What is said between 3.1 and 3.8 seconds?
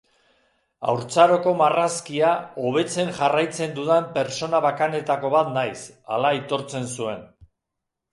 jarraitzen